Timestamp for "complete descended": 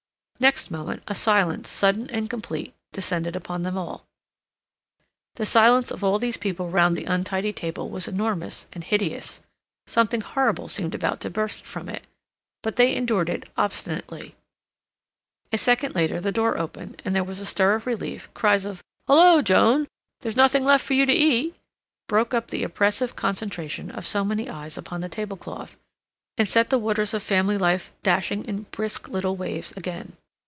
2.27-3.35